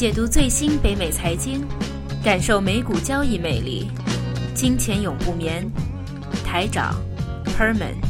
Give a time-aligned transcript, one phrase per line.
[0.00, 1.62] 解读最新北美财经，
[2.24, 3.90] 感受美股交易魅力。
[4.54, 5.70] 金钱永不眠，
[6.42, 6.94] 台长
[7.44, 8.09] Herman。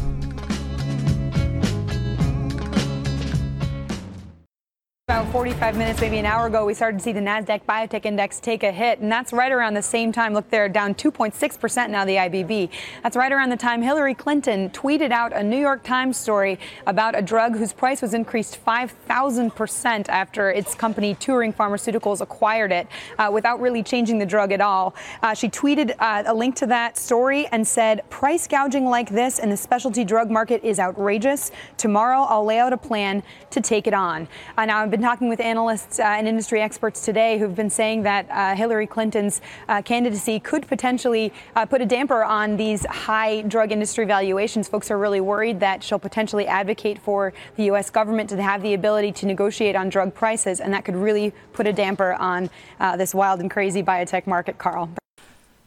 [5.31, 8.65] 45 minutes, maybe an hour ago, we started to see the NASDAQ Biotech Index take
[8.65, 10.35] a hit, and that's right around the same time.
[10.35, 12.69] Look, they're down 2.6% now, the IBB.
[13.05, 16.59] That's right around the time Hillary Clinton tweeted out a New York Times story
[16.89, 22.88] about a drug whose price was increased 5,000% after its company, Turing Pharmaceuticals, acquired it
[23.16, 24.97] uh, without really changing the drug at all.
[25.23, 29.38] Uh, she tweeted uh, a link to that story and said, Price gouging like this
[29.38, 31.52] in the specialty drug market is outrageous.
[31.77, 34.27] Tomorrow, I'll lay out a plan to take it on.
[34.59, 38.04] Uh, now, I've been talking with analysts uh, and industry experts today who've been saying
[38.04, 43.41] that uh, Hillary Clinton's uh, candidacy could potentially uh, put a damper on these high
[43.41, 44.70] drug industry valuations.
[44.70, 47.90] Folks are really worried that she'll potentially advocate for the U.S.
[47.90, 51.68] government to have the ability to negotiate on drug prices, and that could really put
[51.68, 54.90] a damper on uh, this wild and crazy biotech market, Carl.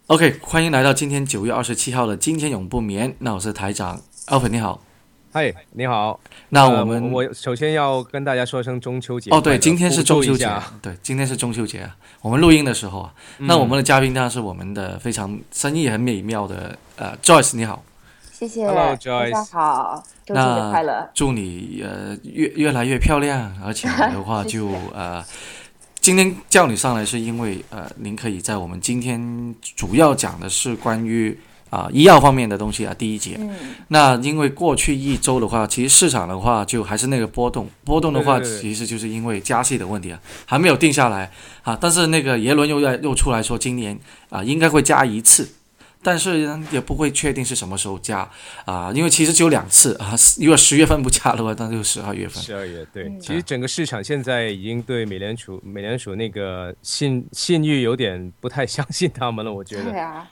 [0.07, 3.11] OK，欢迎来到今天九月二十七号的《今天永不眠》。
[3.19, 4.81] 那我是台长 Alvin，你好。
[5.36, 6.20] 嗨，你好。
[6.50, 10.48] 那我们、呃我首先要跟大家说声中秋节哦，对，今天是中秋节
[10.80, 11.98] 对，今天是中秋节啊。
[12.22, 17.84] 我们录音的时候啊，那我们的嘉宾当然是我们的非常生意很美妙的呃 Joyce，你好。
[18.32, 21.10] 谢谢，Hello, Joyce 好，中秋节那快乐。
[21.16, 25.26] 祝你呃越越来越漂亮，而且的话 就呃，
[26.00, 31.36] 今天叫你上来是因为呃，您可以在我们今天主要讲的是关于
[31.74, 33.36] 啊、医药方面的东西啊，第一节。
[33.40, 33.50] 嗯，
[33.88, 41.32] 那因为过去一周的话，其实市场的话就还是那个波动，波动的话其实就是因为加息的问题啊，还没有定下来
[41.64, 41.76] 啊。
[41.82, 44.00] 但是那个耶伦又要又出来说，今年
[44.30, 45.50] 啊应该会加一次，
[46.04, 48.30] 但是呢也不会确定是什么时候加
[48.66, 52.44] 啊，因为其实只有两次啊，如果十月份不加的话，那就十二月份。
[52.44, 59.90] 十二月对，嗯其实整个市场现在已经对美联储美联储那个信信誉有点不太相信他们了，我觉得。
[59.90, 60.28] 对啊，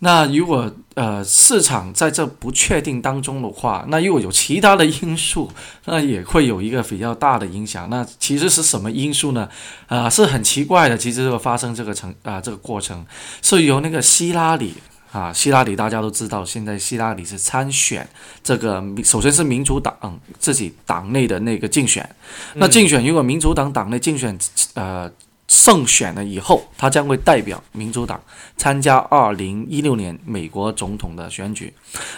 [0.00, 5.50] 那如果呃市场在这不确定当中的话，那如果有其他的因素，
[5.84, 7.88] 那也会有一个比较大的影响。
[7.88, 9.48] 那其实是什么因素呢？
[9.86, 10.98] 啊、是很奇怪的。
[10.98, 13.06] 其实这个发生这个程啊、这个过程
[13.42, 14.74] 是由那个希拉里
[15.12, 18.08] 啊，希拉里大家都知道，现在希拉里是参选
[18.42, 19.94] 这个，首先是民主党、
[20.40, 22.08] 自己党内的那个竞选。
[22.54, 24.36] 那竞选如果民主党党内竞选
[24.74, 25.08] 呃
[25.52, 28.18] 胜选了以后，他将会代表民主党
[28.56, 31.70] 参加二零一六年美国总统的选举。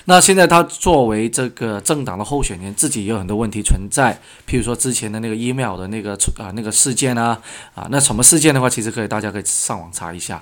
[0.05, 4.17] 那现在他作为这个政党的候选人，自己也有很多问题存在，
[4.49, 7.37] 譬如说之前的那个 email 的那个啊、那个事件啊
[7.75, 10.41] 啊，那什么事件的话，其实可以大家可以上网查一下。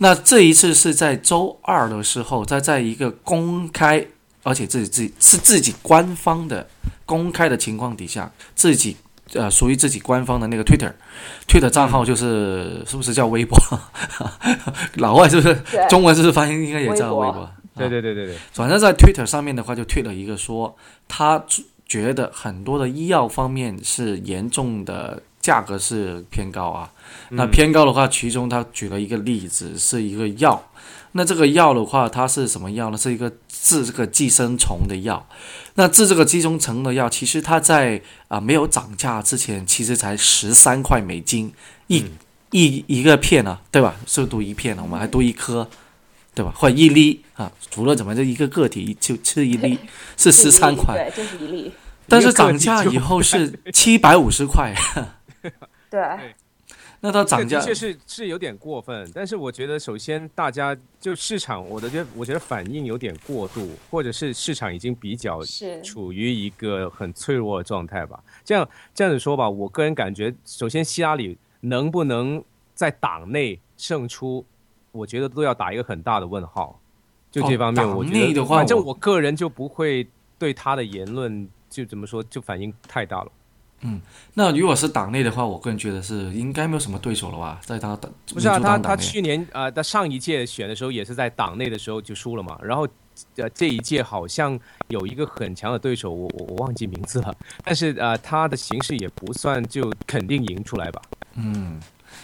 [0.00, 4.06] 那这一次是在周二的时候，在在一个公开，
[4.42, 6.68] 而且自己自己是自己官方的
[7.06, 8.98] 公开的情况底下，自己
[9.32, 13.58] 呃属于自己官方的那个 Twitter，Twitter 账号就是、是不是叫微博？
[14.96, 15.56] 老外是不是
[15.88, 17.50] 中文是不是翻译应该也叫微博微博？
[17.76, 20.76] 对啊对对对对，反正在 Twitter 上面的话，就推了一个说，
[21.08, 21.44] 他
[21.86, 26.90] 觉得很多的医药方面是严重的价格是偏高啊。
[27.32, 30.70] 那偏高的话，其中他举了一个例子，是一个药。
[31.12, 32.96] 那这个药的话，它是什么药呢？
[32.96, 35.28] 是一个治这个寄生虫的药。
[35.74, 41.52] 那治这个寄生虫的药，其实它在啊、没有涨价之前，其实才十三块美金
[41.88, 42.02] 一、
[42.50, 43.94] 一一个片啊，对吧？
[44.06, 45.68] 是读一片啊，我们还读一颗，
[46.34, 46.50] 对吧？
[46.56, 49.78] 或者一粒啊，除了怎么就一个个体就吃一粒
[50.16, 51.72] 是十三块，对，就是一粒，
[52.08, 54.74] 但是涨价以后是 七百五十块，
[55.90, 56.34] 对，
[57.00, 68.22] 那它涨价的确是是有点过分，但是我觉得首先大家就市场，我的觉得我觉得反应有点过度，或者是市场已经比较是处于一个很脆弱的状态吧。
[68.44, 72.42] 这样这样子说吧，我个人感觉，首先希拉里能不能
[72.74, 74.44] 在党内胜出，
[74.90, 76.80] 我觉得都要打一个很大的问号。
[77.30, 83.32] 就这哦方面，我觉得反正我个人就不会对他的言论就怎么说，就反应太大了。
[84.34, 92.88] 那如果是党内的话，我个人觉得是应该没有什么对手了吧，在他的不是啊，他他去年呃，他上一届选的时候也是在党内的时候就输了嘛，然后
[93.36, 94.58] 呃这一届好像
[94.88, 101.02] 有一个很强的对手，我我我忘记名字了，但是呃他的形势也不算就肯定赢出来吧。
[101.34, 101.80] 嗯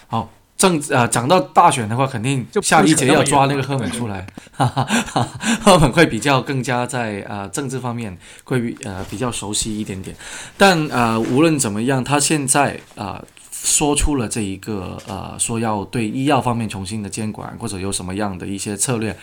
[0.07, 0.29] 好。
[0.61, 5.27] 政啊，讲到大选的话，肯定下一节要抓那个赫本出来，哈哈哈，
[5.63, 10.15] 赫本会比较更加在啊、政治方面会比呃比较熟悉一点点，
[10.55, 13.19] 但啊、无论怎么样，他现在啊、
[13.63, 19.15] 说出了这一个呃，说要对医药方面重新的监管，或者有什么样的一些策略，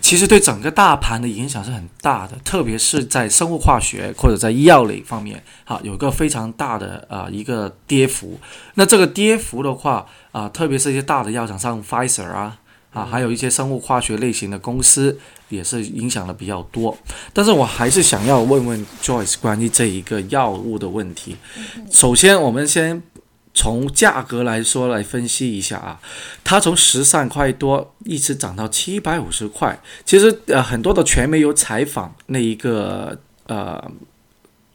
[0.00, 8.40] 其实对整个大盘的影响是很大的，特别是在生物化学或者在医药类方面，啊，有个非常大的呃一个跌幅。
[8.74, 12.56] 那这个跌幅的话，啊，特别是一些大的药厂，像 Pfizer 啊，
[12.90, 15.18] 啊，还有一些生物化学类型的公司，
[15.50, 16.96] 也是影响的比较多。
[17.34, 21.36] 但是我还是想要问问 Joyce 关于这一个药物的问题。
[21.90, 23.02] 首先，我们先。
[23.54, 25.98] 从价格来说来分析一下啊，
[26.42, 29.80] 它从十三块多一直涨到七百五十块。
[30.04, 33.90] 其实呃，很多的传媒有采访那一个呃。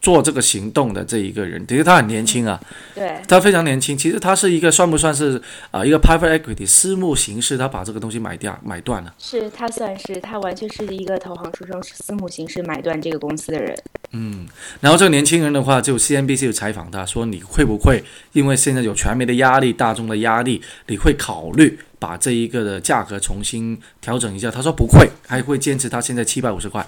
[0.00, 2.58] 做这个行动的这一个人，其实他很年轻啊，
[2.94, 3.96] 对，他非常年轻。
[3.96, 9.14] 其实他是一个算不算是啊一个 private equity 私募形式，他把这个东西买掉买断了。
[9.18, 13.76] 是他算是他完全是一个投行出身，私募形式买断这个公司的人。
[14.12, 14.46] 嗯，
[14.80, 18.02] 然后这个年轻人的话，就 CNBC 有采访他说，你会不会
[18.32, 21.78] 因为现在有传媒的压力、大众的压力，你会考虑？
[22.00, 26.84] 把这一个的价格重新调整一下，他说不会，还会坚持他现在七百五十块。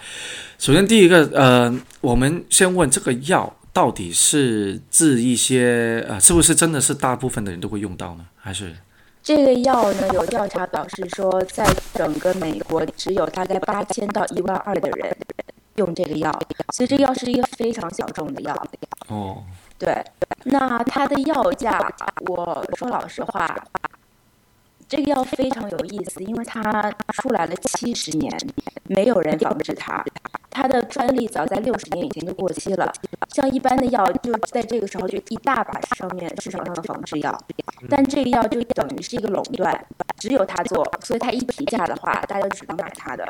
[0.59, 8.25] 首先第一个，呃，我们先问这个药到底是治一些呃，是不是真的是大部分的人都会用到呢？
[8.37, 8.75] 还是
[9.23, 10.09] 这个药呢？
[10.15, 11.65] 有调查表示说，在
[11.95, 15.17] 整个美国只有大概八千到一万二的人
[15.77, 16.33] 用这个药，
[16.73, 18.67] 所以这药是一个非常小众的药。
[19.09, 19.45] 哦，
[19.79, 20.03] 对，
[20.45, 21.79] 那它的药价，
[22.27, 23.55] 我说老实话。
[24.93, 26.61] 这个药非常有意思，因为它
[27.15, 28.31] 出来了七十年，
[28.89, 30.05] 没有人仿制它，
[30.51, 32.93] 它的专利早在六十年以前就过期了。
[33.35, 37.43] 像一般的药，就在这个时候就一大把上面市场上的仿制药，
[37.89, 39.83] 但这个药就等于是一个垄断，
[40.19, 43.27] 只有他做，所以他一提价的话，大家就只能买他的，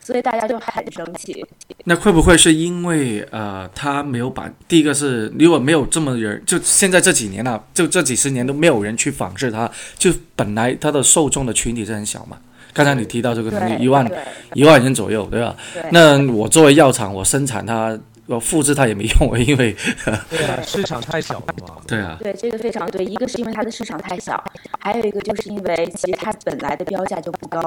[0.00, 1.46] 所以大家就很生气。
[1.84, 12.38] 那会不会是因为呃，他没有把第一个是如果没有这么人，就现在这几年啊，就这几十年都没有人去仿制它，就本来它的受众的群体是很小嘛。
[12.72, 14.10] 刚才你提到这个东西，一万
[14.54, 15.54] 一万人左右，对吧？
[15.92, 17.96] 那我作为药厂，我生产它。
[18.26, 19.76] 我复制它也没用，因为
[20.30, 21.76] 对啊，市场太小了嘛。
[21.86, 24.42] 对啊，对这个非常对，一个是因为它的市场太小，
[24.80, 27.60] 还有一个就是因为其实它本来的标价就不高。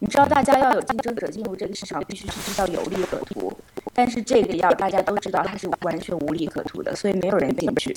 [0.00, 3.56] 你知道，大家要有竞争者进入这个市场，必须是知道有利可图，
[3.94, 7.96] 但是这个药大家都知道它是完全无利可图的，所以没有人进去。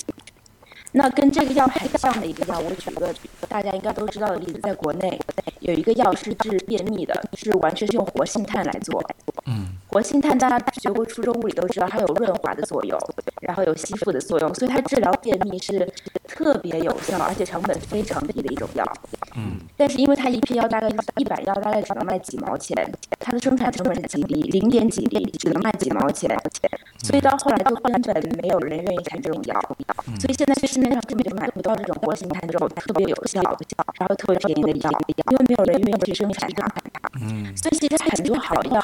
[0.92, 3.14] 那跟这个药很像的一个药，我举个
[3.48, 5.20] 大家应该都知道的例子，在国内
[5.60, 9.02] 有一个药是治便秘的，是完全是用活性炭来做。
[9.46, 12.98] 嗯，活性炭大家学过初中物理都知道，它有润滑的作用，
[13.40, 15.86] 然后有吸附的作用，所以它治疗便秘是
[16.26, 18.84] 特别有效，而且成本非常低的一种药。
[19.38, 22.76] 嗯，但是因为它一批药大概一百药大概只能卖几毛钱，
[23.18, 26.30] 它的生产成本极低，零点几滴只能卖几毛钱，
[27.02, 29.58] 所以到后来就根本没有人愿意产这种药，
[30.20, 30.54] 所以现在。
[30.68, 36.68] 市面上根本就买不到这种活性炭这种特别有效、然后特别便宜的药，因为没有人愿意去生产它。
[37.22, 38.80] 嗯，所以其实很多好药，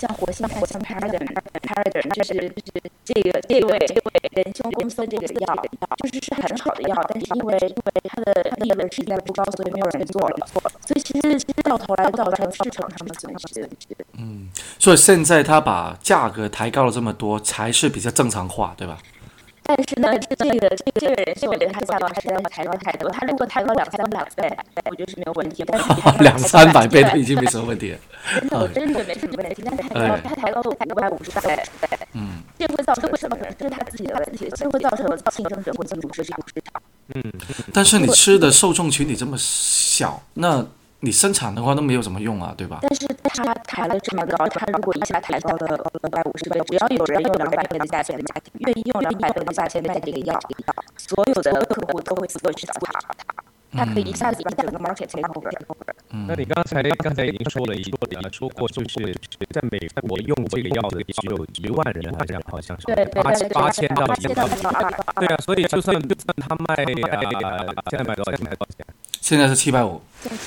[0.00, 3.78] 像活性炭、像 Paragon，Paragon 就是就是这个这位
[4.32, 5.54] 仁兄公司这个药，
[5.98, 10.46] 就是是很好的药，但是因为因为它的利润实在不高，所以没有人做了。
[10.86, 13.66] 所以其实其实到头来造成市场上的损失。
[14.18, 14.48] 嗯，
[14.78, 18.98] 所以现在他把价格抬高了这么多，才是比较正常化，对吧？
[19.62, 23.10] 但是呢，这个这个这个人，我觉得他价格还是要抬高太多。
[23.10, 24.56] 他如果抬高两三百倍，
[24.88, 25.62] 我觉得是没有问题。
[26.20, 27.94] 两三百倍都已经没什么问题。
[28.40, 29.62] 真的，我真的没什么问题。
[29.62, 31.62] 但是抬高，他抬高了五百五十倍，
[32.14, 33.36] 嗯，这会造成什么？
[33.58, 36.38] 这是他自己的问题，这会造成竞争者会进入市场。
[37.14, 37.22] 嗯，
[37.72, 40.66] 但是你吃的受众群体这么小，那。
[41.00, 42.80] 你生产的话都没有什么用啊，对吧？
[42.82, 48.20] 但是他抬了这么高，他如果一下抬高了两百五十倍，只要有人用两百倍的价钱，
[48.54, 50.36] 愿意用两百倍的价钱卖这个药，
[50.96, 53.00] 所有的客户都会自动去找他，
[53.70, 55.87] 他可以一下子把整个 market over。
[56.10, 57.98] 那你刚才刚才已经说了一个，
[58.32, 59.14] 说过就是
[59.50, 63.22] 在美国用这个药的只有一万人，好像好像是八
[63.52, 64.48] 八千到一万。
[65.16, 66.74] 对啊，所以就算就算他卖
[67.10, 68.44] 啊，现在卖多少钱？
[68.44, 68.86] 卖多少钱？
[69.20, 70.00] 现在是七百五，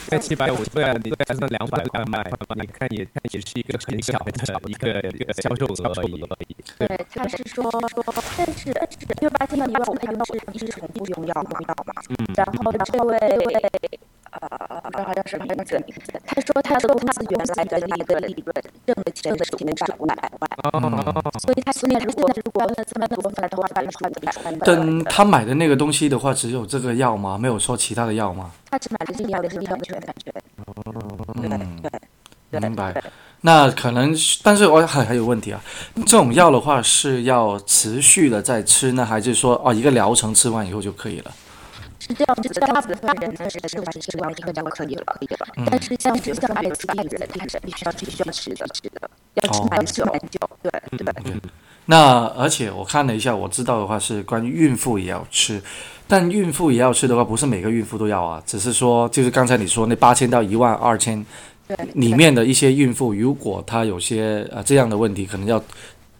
[0.07, 2.23] 在七百五，对啊，你才算两百块卖，
[2.55, 4.31] 你看也也是一个很小的
[4.67, 6.25] 一个一个销售额而已。
[6.79, 8.03] 对，他是说说，
[8.37, 8.69] 但是
[9.21, 11.59] 因为八千到一万五，他用是一直重复用药嘛，
[12.09, 13.19] 嗯，然后这位
[14.31, 15.83] 呃，刚好叫什么名字？
[16.25, 20.50] 他说他的公司原来的那个利润挣的钱是五百万，
[21.39, 24.27] 所以他现在如果如果这么多的话，反正赚的比
[24.59, 27.38] 等他买的那个东西的话，只有这个药吗？
[27.38, 28.51] 没有说其他的药吗？
[28.69, 30.33] 他只买的这个药的是药全感觉。
[31.41, 31.81] 嗯，
[32.51, 33.03] 明白。
[33.41, 35.61] 那可能，但是我还还有问题啊。
[36.05, 41.31] 这种药的话是要持续的在吃呢，还是说哦一个疗程吃完以后就可以了？
[42.01, 45.48] 是这样子的，大部分人呢是吃完吃完一个就可以了，可以了。
[45.70, 51.41] 但是像比如像艾滋病人，他是必须要必须要吃的，吃的，要吃蛮久蛮久，对对。
[51.86, 55.62] 那而且我看了一下，我知道的话是关于孕妇也要吃，
[56.08, 61.24] 但孕妇也要吃的话，不是每个孕妇都要啊，只是说就是刚才你说那八千到一万二千，
[61.93, 65.63] 里面的一些孕妇，如果她有些呃这样的问题，可能要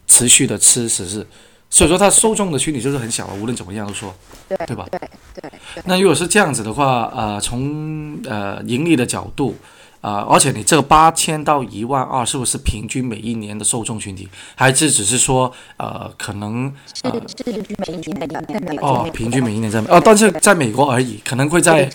[0.06, 1.26] 持续的吃，只是。
[1.74, 3.34] 所以说，它受众的群体就是很小了。
[3.36, 4.14] 无论怎么样都说，
[4.50, 4.86] 对对吧？
[4.92, 5.00] 对
[5.42, 5.50] 对。
[5.86, 9.56] 那如果是这样子的话，呃，从呃盈利的角度，
[10.02, 14.28] 啊，而且你这个八千到一万二，是不是平均每一年的受众群体？
[14.54, 16.66] 还是只是说，呃，可能
[17.04, 21.86] 呃，是平均每一年在美哦，平均每一年在哦，但是在美国而已，可能会在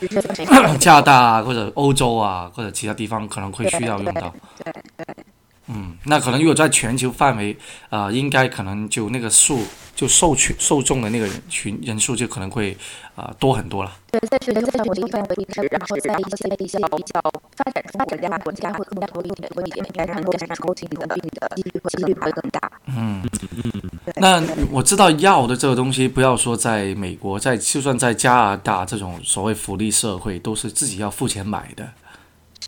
[0.81, 4.33] 加拿大或者欧洲啊，或者其他地方可能会需要用到。
[4.65, 5.26] 对对。
[5.69, 7.57] 嗯，那可能如果在全球范围，
[7.91, 9.61] 啊，应该可能就那个数，
[9.97, 12.77] 就受群受众的那个人群人数就可能会
[13.17, 13.93] 啊多很多了。
[14.13, 17.21] 对，在全球范围范围内，然后在一些一些比较
[17.57, 22.71] 发展中国家国家会更加多一点，多一点，然后感染出这个病的几率几率会更大。
[22.87, 23.83] 嗯嗯嗯。
[24.15, 31.89] 那我知道药的这个东西，不要说在美国，在就算在加拿大这种所谓福利社会，都是自己要付钱买的。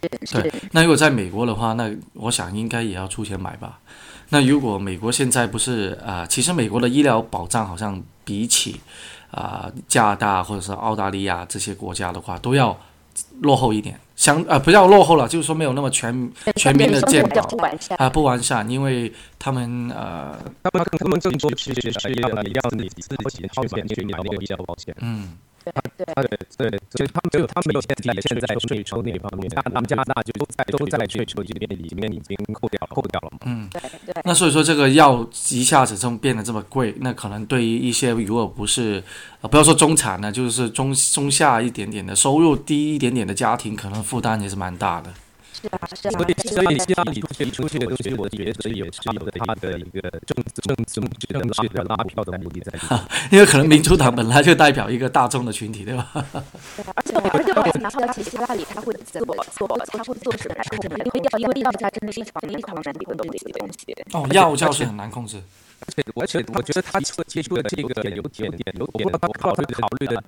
[0.00, 3.80] 对，那如果在美国的话，那我想应该也要出钱买吧。
[4.28, 8.80] 那如果美国现在不是啊，其实美国的医疗保障好像比起
[9.30, 12.78] 啊加拿大或者是澳大利亚这些国家的话，都要
[13.40, 13.98] 落后一点。
[14.14, 17.40] 相啊不要落后了，就是说没有那么全全民的健保
[17.96, 22.28] 啊不完善，因为他们呃他们他们更多是是是要
[22.72, 25.38] 你自己掏钱去买那个医疗保险，嗯。
[25.96, 26.06] 对
[26.56, 33.38] 对对，就他们没有，他们没有现在现在税收那方面，他们加拿大就都在都在税收这边里面已经扣掉扣掉了嘛。
[33.46, 34.14] 嗯，对对。
[34.24, 39.02] 那所以说这个药一下子这么变得这么贵，那可能对于一些如果不是
[39.40, 45.12] 呃不要说中产呢，就是中中下一点点的收入低一点点的家庭，可能负担也是蛮大的。
[45.60, 53.00] 是啊，是啊，所以所以希望你提出去的东西，我觉得也是有它的一个政政政治政治的拉票的目的在里面。
[53.32, 56.08] 因为可能民主党本来就代表一个大众的群体，对吧？
[56.14, 59.20] 而且而且我也拿到其实希拉里他会做
[59.56, 60.88] 做他会做什么来控制？
[60.88, 63.96] 因为药因为药价真的是非常非常难控制的一个东西。
[64.12, 65.42] 哦，药价是很难控制。
[65.88, 70.22] 而且，而且，我觉得他接触的这个有点点有点，他考虑考虑的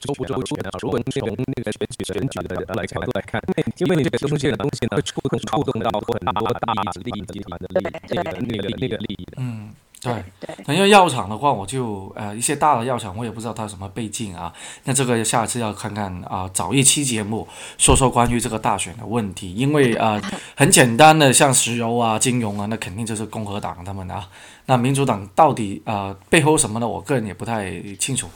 [0.00, 0.70] 周不周全啊？
[0.80, 3.42] 如果从那个选举选举的来角度来看，
[3.76, 6.72] 因为这个东西的东西呢，会触动触动到很多大
[7.04, 9.32] 利益集团的利益，那个那个那个利益的。
[9.36, 10.74] 嗯，对。
[10.74, 14.52] 因为药厂的话，我就呃一些大的药厂，我也不知道它什么背景啊。
[14.84, 19.54] 那这个下次要看看啊，找一期节目说说关于这个大选的问题。
[19.54, 20.20] 因为啊，
[20.56, 24.28] 很简单的，像石油啊、金融啊，那肯定就是共和党他们啊。
[24.66, 26.86] 那民主党到底啊背后什么呢？
[26.86, 28.28] 我个人也不太清楚，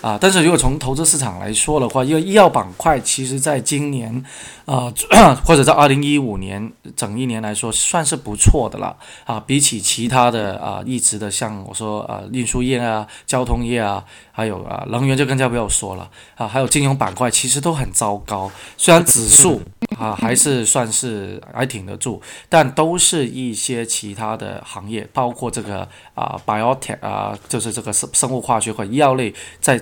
[0.00, 4.24] 啊，但是如果从投资市场来说的话，因为医药板块其实在今年，
[4.64, 4.92] 啊
[5.44, 19.60] 或者在二零一五年整一年来说算是不错的了，啊，比起其他的啊一直的像我说啊运输业啊、交通业啊，还有啊能源就更加不要说了，啊，还有金融板块其实都很糟糕，虽然指数
[19.98, 25.71] 啊还是算是还挺得住，但都是一些其他的行业，包括这个。
[26.14, 29.80] 啊，biotech 啊，就是这个生生物化学和医药类在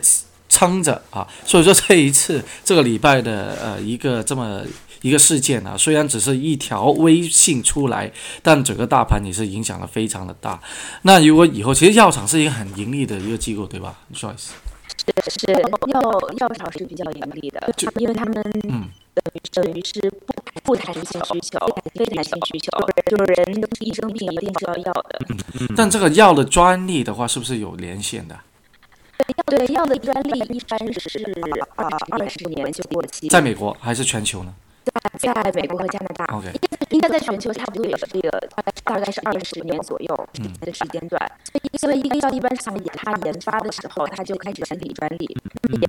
[0.48, 4.62] 撑着啊，所以说这一次这个礼拜的呃一个这么
[5.02, 8.10] 一个事件啊，虽然只是一条微信出来，
[8.42, 10.60] 但整个大盘也是影响的非常的大。
[11.02, 13.98] 那如果以后其实药厂是一个很盈利的一个机构，对吧？
[14.12, 14.52] 不好意思。
[15.06, 16.00] 是是药
[16.38, 18.34] 药厂是比较盈利的，因为他们
[18.68, 18.88] 嗯。
[19.12, 20.32] 等于等于是不
[20.70, 21.58] 不弹性需求，
[21.96, 22.70] 非弹性需求，
[23.06, 25.20] 就是人一生病一定需要药的。
[25.76, 28.38] 但这个药的专利的话，是不是有年限的？
[29.46, 31.20] 对药的专利一般是
[31.74, 33.28] 二二十年就过期。
[33.28, 34.54] 在美国还是全球呢？
[35.18, 40.28] 在在美国和加拿大，应该应该在全球差不多也是这个大概大概是二十年左右
[40.60, 41.20] 的时间段。
[41.78, 45.36] 所以因为一个药一般上研它研发的时候，它就开始申请专利。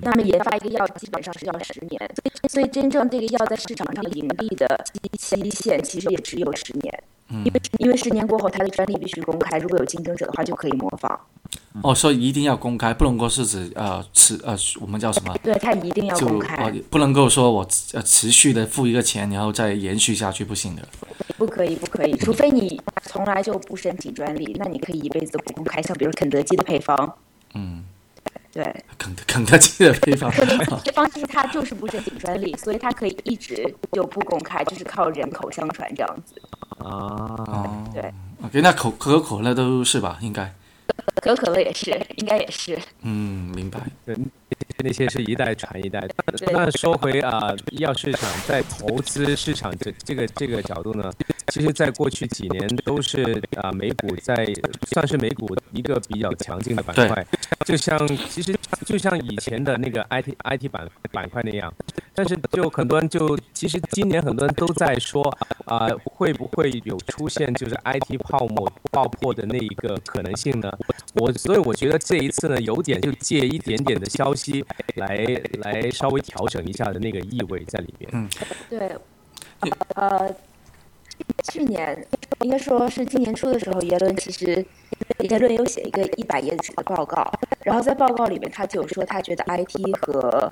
[0.02, 4.84] 那么研发一个药基本上是要十年，所以所以真正这个药在市场上盈利的
[5.18, 7.04] 期限其实也只有十年。
[7.32, 11.20] 因为因为十年过后，它的专利必须公开，如果有竞争者的话就可以模仿。
[11.82, 15.34] 哦，所以一定要公开，不能够是指呃持呃我们叫什么？
[15.42, 20.82] 对，它一定要公开，不能够说我呃持续的付一个钱，然后再延续下去，不行的。
[21.38, 25.82] 不可以，不可以，除非你从来就不申请专利，那你可以一辈子都不公开。
[25.82, 27.14] 像比如肯德基的配方，嗯，
[28.52, 36.36] 对，肯肯德基的配方，肯德基配方其实它就是不申请专利，所以它可以一直就不公开，就是靠人口相传这样子。
[36.80, 40.18] 啊，对，OK，那可可口可乐都是吧？
[40.22, 40.54] 应该。
[41.22, 42.78] 可口可乐也是，应该也是。
[43.02, 43.80] 嗯，明白。
[44.06, 44.16] 对，
[44.84, 46.08] 那些是一代传一代。
[46.52, 51.12] 那说回啊，医药市场在投资市场这这个这个角度呢，
[51.48, 54.48] 其实，在过去几年都是啊，美股在
[54.90, 57.26] 算是美股一个比较强劲的板块，
[57.66, 58.56] 就像其实
[58.86, 61.72] 就像以前的那个 IT IT 板板块那样。
[62.14, 65.24] 但是就很多人就其实今年很多人都在说
[65.66, 70.70] 啊，会不会有出现就是 IT 泡沫爆破的那一个可能性呢？
[71.14, 74.41] 我所以我觉得这一次呢，有点就借一点点的消息
[74.96, 75.26] 来
[75.60, 78.10] 来稍微调整一下的那个意味在里面。
[78.14, 78.30] 嗯，
[78.70, 78.98] 对，
[79.96, 80.34] 呃，
[81.52, 82.06] 去年
[82.42, 84.66] 应该说是今年初的时候，耶伦其实
[85.20, 87.32] 耶伦有写一个一百页纸的报告，
[87.64, 90.52] 然后在报告里面他就说他觉得 IT 和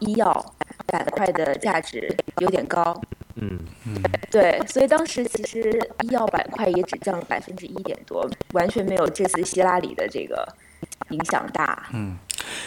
[0.00, 0.54] 医药。
[0.86, 3.00] 板块的价值有点高，
[3.36, 5.70] 嗯嗯，对，所以当时其实
[6.02, 10.46] 医药板块也只降了百分之一点多，完全没有这次希拉里的这个
[11.10, 11.88] 影响大。
[11.94, 12.18] 嗯，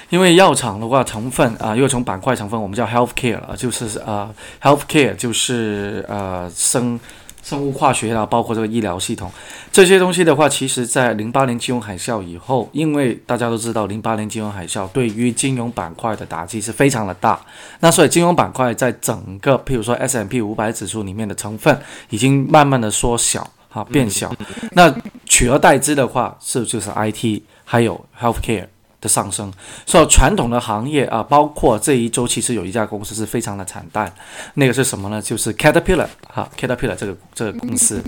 [0.10, 4.30] 因为药厂的话成分啊，又从板块成分，我们叫 healthcare 了，就是啊
[4.62, 7.00] ，healthcare 就是呃生。
[7.44, 9.32] 生物化学啊，包括这个医疗系统
[9.72, 17.40] 这些东西的话，其实，在零八年金融海啸以后，因为大家都知道，零八年金融海啸对于金融板块的打击是非常的大。
[17.82, 21.80] 那所以金融板块在整个，譬如说 S M P 五百指数里面的成分，
[22.10, 24.36] 已经慢慢的缩小，哈，变小。
[24.72, 24.92] 那
[25.26, 28.66] 取而代之的话，是就是 I T 还有 Healthcare。
[29.08, 29.52] 上升，
[29.86, 34.14] 所以传统的行业啊，包括这一周其实有一家公司是非常的惨淡，
[34.56, 35.22] 那个是什么呢？
[35.22, 38.04] 就是 Caterpillar 哈，Caterpillar 这个这个公司。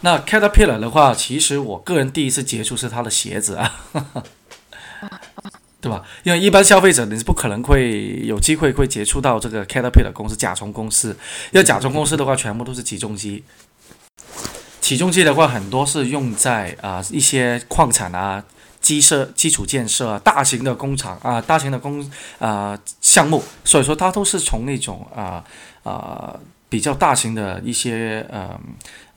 [0.00, 3.82] 那 Caterpillar 的话，其实我个人第一次接触是它的鞋子啊，
[5.80, 6.02] 对吧？
[6.22, 11.16] 因为一般消费者你是不可能会有机会会接触到这个 Caterpillar 公司甲虫公司，
[11.52, 13.42] 因为甲虫公司的话，全部都是起重机，
[14.80, 18.44] 起重机的话很多是用在啊一些矿产啊。
[18.80, 25.44] 基设基础建设啊，大型的工厂啊，大型的工啊项目，所以说它都是从那种啊
[25.82, 28.58] 啊比较大型的一些嗯。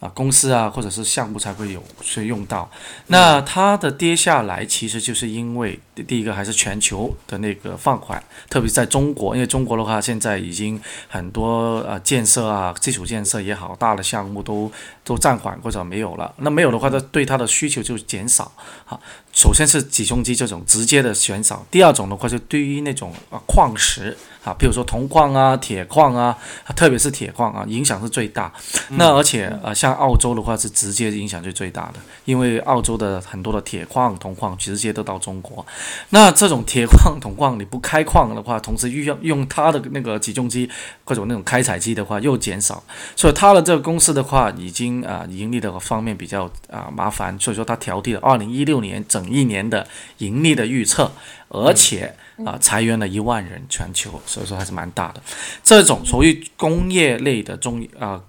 [0.04, 1.82] 啊，公司啊，或者是项目才会有
[2.18, 2.70] 以用到。
[3.08, 14.70] 那它的跌下来，其实就是因为第一个还是全球的那个放缓，特别在中国，因为中国的话现在已经很多呃建设啊，基础建设也好，大的项目都
[15.06, 16.34] 都暂缓或者没有了。
[16.40, 18.52] 那没有的话，它对它的需求就减少。
[18.86, 19.00] 啊，
[19.32, 26.38] 首先是起重机这种直接的减少，第二种的话就对于那种啊矿石啊，比如说铜矿啊、铁矿啊，
[26.76, 28.52] 特别是铁矿啊，影响是最大。
[28.90, 35.66] 那而且啊，像澳洲的话是直接影响就最大的，因为澳洲的很多的铁矿、铜矿直接都到中国。
[36.10, 40.70] 那这种铁矿、铜矿你不开矿的话，同时用用它的那个起重机
[41.04, 42.84] 或者那种开采机的话又减少，
[43.16, 51.12] 所以它的这个公司的话已经啊盈利的方面比较啊麻烦，所以说它调低了二零一六年整一年的盈利的预测，
[51.50, 55.22] 而且啊裁员了一万人全球，所以说还是蛮大的。
[55.64, 58.22] 这种属于工业类的中啊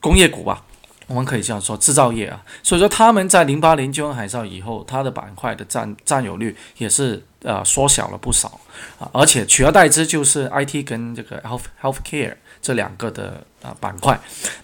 [0.00, 0.64] 工业股吧。
[1.10, 8.60] 我们可以这样说，制造业啊，所以说他们在零八年金融海啸以后，它的板块的占占有率也是呃缩小了不少
[9.00, 14.16] 啊，而且取而代之就是 IT 跟这个 health healthcare 这两个的啊板块。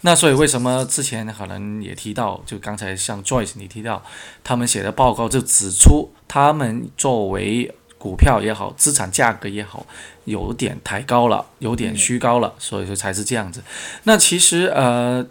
[0.03, 4.01] 那所以为什么之前可能也提到，就刚才像 Joyce 你提到，
[4.45, 9.85] 他们写的报告就指出，他们作为股票也好，资产价格也好，
[10.27, 13.65] 有点抬高了，有点虚高了，所以说才是这样子。
[14.05, 15.27] 那其实呃。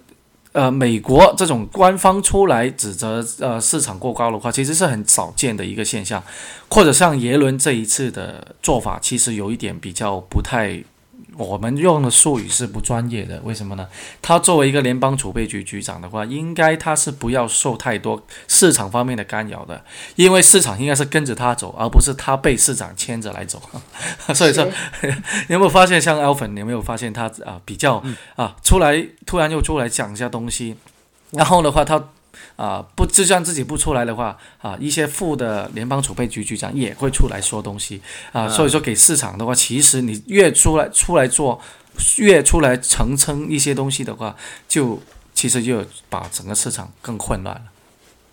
[0.55, 6.23] 呃，美国这种官方出来指责呃市场过高的话，其实是很少见的一个现象，
[6.69, 10.81] 或者像耶伦这一次的做法，其实有一点比较不太。
[11.37, 13.87] 我们用的术语是不专业的，为什么呢？
[14.21, 19.83] 他作为一个联邦储备局局长的话，应该他是不要受太多市场方面的干扰的，
[20.15, 23.61] 因为市场应该是跟着他走，而不是他被市场牵着来走。
[24.33, 24.65] 所以说，
[25.03, 26.47] 你有没有发现像 Alvin？
[26.47, 28.01] 你有没有发现他啊比较
[28.35, 30.75] 啊出来突然又出来讲一下东西，
[31.31, 32.01] 然后的话他。
[32.55, 41.59] 啊，不，就算自己不出来的话，啊，一些副的联邦储备局局长也会出来说东西，啊，所以说给市场的话，其实你越出来出来做，
[42.17, 44.33] 越出来澄清一些东西的话，
[44.69, 45.01] 就
[45.33, 47.63] 其实就把整个市场更混乱了。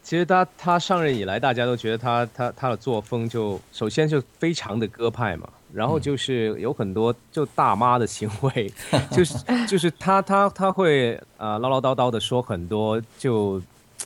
[0.04, 8.72] 其实他他上任以来，大家都觉得他他他的作风就首先就非常的鸽派嘛，然后就是有很多就大妈的行为，
[9.10, 9.34] 就是
[9.66, 13.60] 就是他他他会啊唠唠叨叨的说很多就。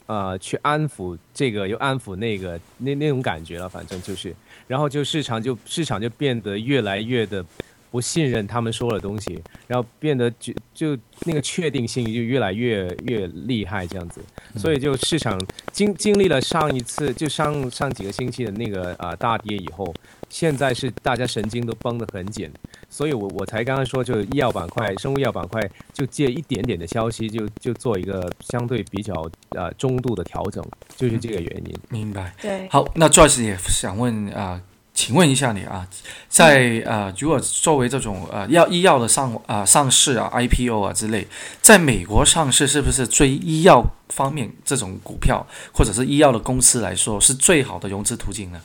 [0.07, 4.35] 呃，去安抚这个，又安抚那个，那那种感觉了，反正就是，
[4.69, 7.43] 然后就市场就市场就变得越来越的
[7.91, 14.21] 不不信任他们说的东西，然后变得就就那个确定性就越来越越厉害这样子，
[14.55, 15.41] 所以就市场
[15.73, 19.95] 经经历了上一次就上上几个星期的那个啊、大跌以后，
[20.29, 22.53] 现在是大家神经都绷得很紧，
[22.97, 25.61] 所以我我才刚刚说就医药板块、生物医药板块
[25.93, 29.13] 就借一点点的消息就就做一个相对比较
[29.51, 30.65] 呃中度的调整，
[30.97, 31.75] 就是这个原因。
[31.91, 32.35] 明白。
[32.41, 34.59] 对，好，那 Joyce 也想问啊、
[34.95, 35.87] 请问一下你啊，
[36.27, 41.27] 在呃，如果作为这种呃药医药的上啊、上市啊 IPO 啊之类，
[41.61, 48.63] 在美国上市是不是追医药方面这种股票或者是医药的公司来说是最好的融资途径呢？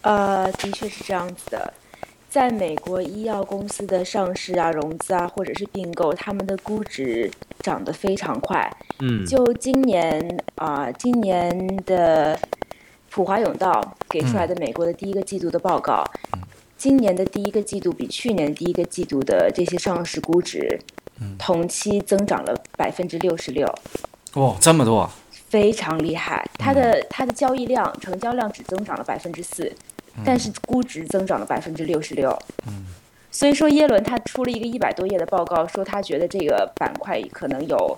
[0.00, 1.72] 呃，的确是这样子的。
[2.36, 8.70] 在美国，医药公司的上市啊、融资啊，或者是并购，他们的估值涨得非常快。
[9.00, 12.38] 嗯，就今年啊、今年的
[13.08, 16.04] 普华永道给出来的美国的第一个季度的报告，
[16.76, 20.78] 今年的第一个季度比去年第一个季度的这些上市估值，
[21.38, 23.66] 同期增长了百分之六十六，
[24.34, 25.10] 哇，这么多啊！
[25.30, 26.46] 非常厉害。
[26.58, 29.72] 它的它的交易量、成交量只增长了百分之四，
[30.24, 32.30] 但是估值增长了百分之六十六。
[32.66, 32.86] 嗯
[33.28, 37.94] 所以说耶伦他出了一个一百多页的报告，说他觉得这个板块可能有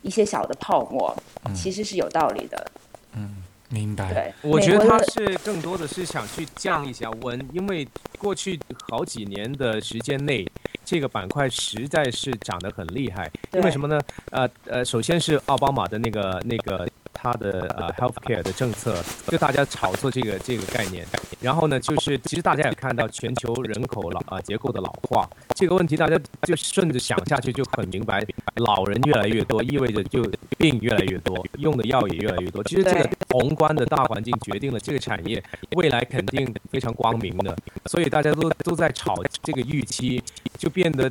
[0.00, 1.14] 一些小的泡沫，
[1.54, 2.70] 其实是有道理的。
[3.14, 4.10] 嗯明白。
[4.14, 7.86] 对，我觉得他是更多的是想去降一下温，因为
[8.18, 10.50] 过去好几年的时间内，
[10.82, 13.30] 这个板块实在是涨得很厉害。
[13.52, 14.00] 因为什么呢？
[14.30, 18.96] 呃呃，首先是奥巴马的那个那个他的呃 healthcare 的政策，
[19.28, 21.06] 就大家炒作这个这个概念。
[21.40, 28.24] 然后呢，就是其实大家也看到全球人口老啊、结构的老化这个问题，大家就顺着想下去就很明白，
[28.56, 30.22] 老人越来越多，意味着就
[30.58, 32.62] 病越来越多，用的药也越来越多。
[32.64, 35.42] 其实这个宏观的大环境决定了这个产业
[35.76, 40.22] 未来肯定非常光明的，所以大家都都在炒这个预期，
[40.58, 41.10] 就变得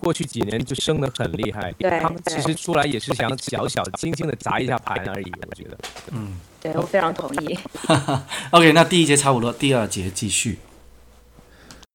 [0.00, 1.72] 过去几年就升得很厉害。
[2.00, 5.78] 他们其实出来也是想小小轻轻的砸一下盘而已，我觉得。
[6.12, 7.58] 嗯对我非常同意。
[8.50, 10.58] OK，那第一节差不多，第二节继续。